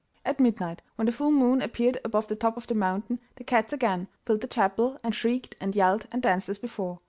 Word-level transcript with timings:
At 0.25 0.39
midnight, 0.39 0.81
when 0.95 1.05
the 1.05 1.11
full 1.11 1.29
moon 1.29 1.61
appeared 1.61 1.99
above 2.03 2.27
the 2.27 2.35
top 2.35 2.57
of 2.57 2.65
the 2.65 2.73
mountain, 2.73 3.19
the 3.35 3.43
cats 3.43 3.71
again 3.71 4.07
filled 4.25 4.41
the 4.41 4.47
chapel 4.47 4.97
and 5.03 5.13
shrieked 5.13 5.55
and 5.61 5.75
yelled 5.75 6.07
and 6.11 6.23
danced 6.23 6.49
as 6.49 6.57
before. 6.57 6.99